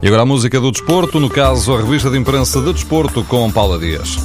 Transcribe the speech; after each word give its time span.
E 0.00 0.06
agora 0.06 0.22
a 0.22 0.24
música 0.24 0.60
do 0.60 0.70
desporto, 0.70 1.18
no 1.18 1.28
caso 1.28 1.74
a 1.74 1.78
revista 1.78 2.08
de 2.08 2.16
imprensa 2.16 2.60
de 2.60 2.72
desporto 2.72 3.24
com 3.24 3.50
Paula 3.50 3.80
Dias. 3.80 4.16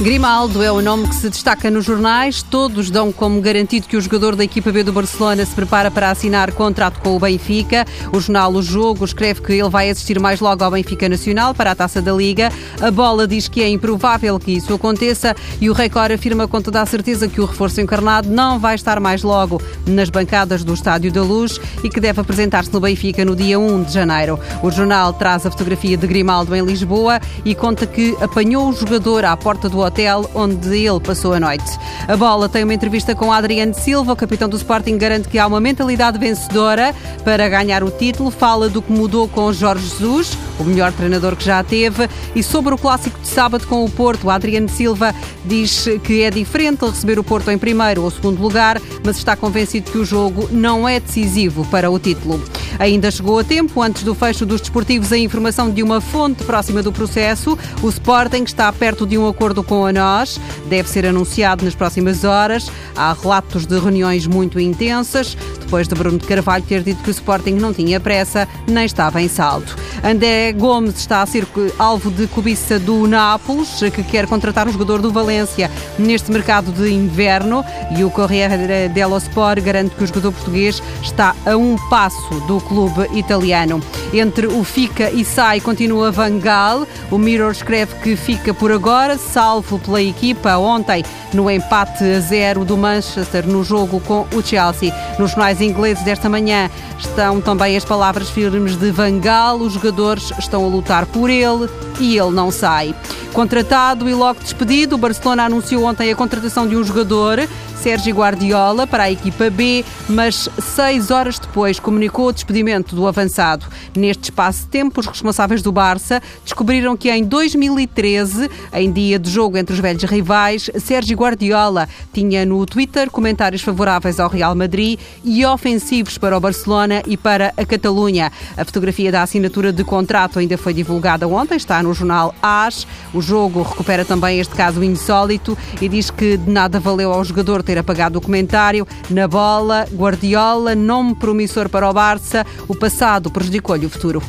Grimaldo 0.00 0.62
é 0.62 0.72
o 0.72 0.80
nome 0.80 1.06
que 1.06 1.14
se 1.14 1.28
destaca 1.28 1.70
nos 1.70 1.84
jornais. 1.84 2.42
Todos 2.42 2.90
dão 2.90 3.12
como 3.12 3.40
garantido 3.40 3.86
que 3.86 3.96
o 3.96 4.00
jogador 4.00 4.34
da 4.34 4.42
equipa 4.42 4.72
B 4.72 4.82
do 4.82 4.92
Barcelona 4.92 5.44
se 5.44 5.54
prepara 5.54 5.90
para 5.90 6.10
assinar 6.10 6.50
contrato 6.52 7.00
com 7.00 7.14
o 7.14 7.20
Benfica. 7.20 7.84
O 8.12 8.18
jornal 8.18 8.52
O 8.52 8.62
Jogo 8.62 9.04
escreve 9.04 9.42
que 9.42 9.52
ele 9.52 9.68
vai 9.68 9.90
assistir 9.90 10.18
mais 10.18 10.40
logo 10.40 10.64
ao 10.64 10.70
Benfica 10.70 11.08
Nacional 11.08 11.54
para 11.54 11.70
a 11.70 11.74
taça 11.74 12.02
da 12.02 12.12
Liga. 12.12 12.50
A 12.80 12.90
bola 12.90 13.28
diz 13.28 13.46
que 13.46 13.62
é 13.62 13.68
improvável 13.68 14.40
que 14.40 14.52
isso 14.52 14.74
aconteça 14.74 15.36
e 15.60 15.70
o 15.70 15.72
Record 15.72 16.12
afirma 16.12 16.48
com 16.48 16.60
toda 16.60 16.80
a 16.80 16.86
certeza 16.86 17.28
que 17.28 17.40
o 17.40 17.44
reforço 17.44 17.80
encarnado 17.80 18.28
não 18.28 18.58
vai 18.58 18.74
estar 18.74 18.98
mais 18.98 19.22
logo 19.22 19.62
nas 19.86 20.10
bancadas 20.10 20.64
do 20.64 20.74
Estádio 20.74 21.12
da 21.12 21.22
Luz 21.22 21.60
e 21.84 21.88
que 21.88 22.00
deve 22.00 22.20
apresentar-se 22.20 22.72
no 22.72 22.80
Benfica 22.80 23.24
no 23.24 23.36
dia 23.36 23.58
1 23.58 23.84
de 23.84 23.92
janeiro. 23.92 24.40
O 24.62 24.70
jornal 24.70 25.12
traz 25.12 25.46
a 25.46 25.50
fotografia 25.50 25.96
de 25.96 26.06
Grimaldo 26.06 26.56
em 26.56 26.64
Lisboa 26.64 27.20
e 27.44 27.54
conta 27.54 27.86
que 27.86 28.16
apanhou 28.20 28.68
o 28.68 28.72
jogador 28.72 29.24
à 29.24 29.36
porta 29.36 29.68
do 29.68 29.81
hotel 29.82 30.30
onde 30.34 30.86
ele 30.86 31.00
passou 31.00 31.34
a 31.34 31.40
noite. 31.40 31.78
A 32.08 32.16
bola 32.16 32.48
tem 32.48 32.64
uma 32.64 32.74
entrevista 32.74 33.14
com 33.14 33.32
Adriano 33.32 33.74
Silva, 33.74 34.12
o 34.12 34.16
capitão 34.16 34.48
do 34.48 34.56
Sporting 34.56 34.96
garante 34.96 35.28
que 35.28 35.38
há 35.38 35.46
uma 35.46 35.60
mentalidade 35.60 36.18
vencedora 36.18 36.94
para 37.24 37.48
ganhar 37.48 37.82
o 37.82 37.90
título, 37.90 38.30
fala 38.30 38.68
do 38.68 38.82
que 38.82 38.92
mudou 38.92 39.28
com 39.28 39.52
Jorge 39.52 39.86
Jesus, 39.88 40.36
o 40.58 40.64
melhor 40.64 40.92
treinador 40.92 41.36
que 41.36 41.44
já 41.44 41.62
teve, 41.62 42.08
e 42.34 42.42
sobre 42.42 42.74
o 42.74 42.78
clássico 42.78 43.18
de 43.20 43.28
sábado 43.28 43.66
com 43.66 43.84
o 43.84 43.90
Porto, 43.90 44.30
Adriano 44.30 44.68
Silva 44.68 45.14
diz 45.44 45.86
que 46.04 46.22
é 46.22 46.30
diferente 46.30 46.84
receber 46.84 47.18
o 47.18 47.24
Porto 47.24 47.50
em 47.50 47.58
primeiro 47.58 48.02
ou 48.02 48.10
segundo 48.10 48.40
lugar, 48.40 48.80
mas 49.04 49.16
está 49.16 49.36
convencido 49.36 49.90
que 49.90 49.98
o 49.98 50.04
jogo 50.04 50.48
não 50.50 50.88
é 50.88 51.00
decisivo 51.00 51.64
para 51.66 51.90
o 51.90 51.98
título. 51.98 52.42
Ainda 52.78 53.10
chegou 53.10 53.38
a 53.38 53.44
tempo, 53.44 53.82
antes 53.82 54.02
do 54.02 54.14
fecho 54.14 54.46
dos 54.46 54.60
desportivos, 54.60 55.12
a 55.12 55.18
informação 55.18 55.70
de 55.70 55.82
uma 55.82 56.00
fonte 56.00 56.42
próxima 56.44 56.82
do 56.82 56.90
processo. 56.90 57.56
O 57.82 57.88
Sporting 57.88 58.42
está 58.42 58.72
perto 58.72 59.06
de 59.06 59.18
um 59.18 59.28
acordo 59.28 59.62
com 59.62 59.86
a 59.86 59.92
nós, 59.92 60.40
deve 60.68 60.88
ser 60.88 61.06
anunciado 61.06 61.64
nas 61.64 61.74
próximas 61.74 62.24
horas. 62.24 62.70
Há 62.96 63.12
relatos 63.12 63.66
de 63.66 63.78
reuniões 63.78 64.26
muito 64.26 64.58
intensas, 64.58 65.36
depois 65.60 65.86
de 65.86 65.94
Bruno 65.94 66.18
de 66.18 66.26
Carvalho 66.26 66.64
ter 66.64 66.82
dito 66.82 67.02
que 67.02 67.10
o 67.10 67.12
Sporting 67.12 67.52
não 67.52 67.72
tinha 67.72 68.00
pressa, 68.00 68.48
nem 68.66 68.84
estava 68.84 69.20
em 69.22 69.28
saldo. 69.28 69.72
André 70.02 70.41
Gomes 70.50 70.96
está 70.96 71.22
a 71.22 71.26
ser 71.26 71.46
alvo 71.78 72.10
de 72.10 72.26
cobiça 72.26 72.78
do 72.78 73.06
Nápoles, 73.06 73.80
que 73.94 74.02
quer 74.02 74.26
contratar 74.26 74.66
o 74.66 74.72
jogador 74.72 75.00
do 75.00 75.12
Valência 75.12 75.70
neste 75.98 76.32
mercado 76.32 76.72
de 76.72 76.90
inverno 76.90 77.64
e 77.96 78.02
o 78.02 78.10
Corriere 78.10 78.88
dello 78.88 79.18
Sport 79.18 79.60
garante 79.60 79.94
que 79.94 80.02
o 80.02 80.06
jogador 80.06 80.32
português 80.32 80.82
está 81.02 81.36
a 81.46 81.56
um 81.56 81.76
passo 81.88 82.40
do 82.46 82.60
clube 82.60 83.06
italiano. 83.16 83.80
Entre 84.12 84.46
o 84.46 84.64
fica 84.64 85.10
e 85.10 85.24
sai 85.24 85.60
continua 85.60 86.10
Van 86.10 86.38
Gaal. 86.38 86.86
O 87.10 87.18
Mirror 87.18 87.52
escreve 87.52 87.94
que 87.96 88.16
fica 88.16 88.54
por 88.54 88.72
agora, 88.72 89.18
salvo 89.18 89.78
pela 89.78 90.02
equipa 90.02 90.56
ontem 90.56 91.04
no 91.32 91.50
empate 91.50 92.04
a 92.04 92.20
zero 92.20 92.64
do 92.64 92.76
Manchester 92.76 93.46
no 93.46 93.62
jogo 93.64 94.00
com 94.00 94.26
o 94.34 94.42
Chelsea. 94.42 94.94
Nos 95.18 95.30
jornais 95.30 95.60
ingleses 95.60 96.04
desta 96.04 96.28
manhã 96.28 96.70
estão 96.98 97.40
também 97.40 97.76
as 97.76 97.84
palavras 97.84 98.30
firmes 98.30 98.76
de 98.76 98.90
Van 98.90 99.18
Gaal. 99.18 99.58
Os 99.58 99.74
jogadores 99.74 100.31
estão 100.38 100.64
a 100.64 100.68
lutar 100.68 101.06
por 101.06 101.30
ele 101.30 101.68
e 102.02 102.18
ele 102.18 102.32
não 102.32 102.50
sai. 102.50 102.94
Contratado 103.32 104.08
e 104.08 104.14
logo 104.14 104.40
despedido, 104.40 104.96
o 104.96 104.98
Barcelona 104.98 105.44
anunciou 105.44 105.84
ontem 105.84 106.10
a 106.10 106.16
contratação 106.16 106.66
de 106.66 106.76
um 106.76 106.84
jogador 106.84 107.38
Sérgio 107.82 108.14
Guardiola 108.14 108.86
para 108.86 109.04
a 109.04 109.10
equipa 109.10 109.50
B, 109.50 109.84
mas 110.08 110.48
seis 110.60 111.10
horas 111.10 111.40
depois 111.40 111.80
comunicou 111.80 112.28
o 112.28 112.32
despedimento 112.32 112.94
do 112.94 113.08
avançado. 113.08 113.66
Neste 113.96 114.24
espaço 114.24 114.60
de 114.60 114.66
tempo, 114.68 115.00
os 115.00 115.06
responsáveis 115.06 115.62
do 115.62 115.72
Barça 115.72 116.22
descobriram 116.44 116.96
que 116.96 117.10
em 117.10 117.24
2013, 117.24 118.48
em 118.72 118.92
dia 118.92 119.18
de 119.18 119.28
jogo 119.28 119.58
entre 119.58 119.74
os 119.74 119.80
velhos 119.80 120.04
rivais, 120.04 120.70
Sérgio 120.78 121.16
Guardiola 121.16 121.88
tinha 122.12 122.46
no 122.46 122.64
Twitter 122.66 123.10
comentários 123.10 123.62
favoráveis 123.62 124.20
ao 124.20 124.30
Real 124.30 124.54
Madrid 124.54 125.00
e 125.24 125.44
ofensivos 125.44 126.16
para 126.16 126.36
o 126.36 126.40
Barcelona 126.40 127.02
e 127.04 127.16
para 127.16 127.52
a 127.56 127.66
Catalunha. 127.66 128.30
A 128.56 128.64
fotografia 128.64 129.10
da 129.10 129.22
assinatura 129.22 129.72
de 129.72 129.82
contrato 129.82 130.38
ainda 130.38 130.56
foi 130.56 130.72
divulgada 130.72 131.26
ontem, 131.26 131.56
está 131.56 131.82
no 131.82 131.91
jornal 131.94 132.34
AS. 132.42 132.86
O 133.12 133.20
jogo 133.20 133.62
recupera 133.62 134.04
também 134.04 134.38
este 134.38 134.54
caso 134.54 134.82
insólito 134.82 135.56
e 135.80 135.88
diz 135.88 136.10
que 136.10 136.36
de 136.36 136.50
nada 136.50 136.80
valeu 136.80 137.12
ao 137.12 137.24
jogador 137.24 137.62
ter 137.62 137.78
apagado 137.78 138.18
o 138.18 138.22
comentário. 138.22 138.86
Na 139.10 139.26
bola, 139.28 139.86
Guardiola, 139.92 140.74
nome 140.74 141.14
promissor 141.14 141.68
para 141.68 141.88
o 141.88 141.92
Barça, 141.92 142.46
o 142.68 142.74
passado 142.74 143.30
prejudicou-lhe 143.30 143.86
o 143.86 143.90
futuro. 143.90 144.22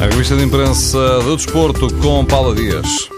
A 0.00 0.04
revista 0.04 0.36
de 0.36 0.44
imprensa 0.44 1.20
do 1.20 1.36
desporto 1.36 1.92
com 1.96 2.24
Paula 2.24 2.54
Dias. 2.54 3.08